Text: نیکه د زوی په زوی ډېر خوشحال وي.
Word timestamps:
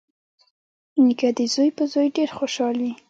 نیکه 1.05 1.29
د 1.37 1.39
زوی 1.53 1.69
په 1.77 1.83
زوی 1.91 2.07
ډېر 2.17 2.29
خوشحال 2.37 2.75
وي. 2.83 2.93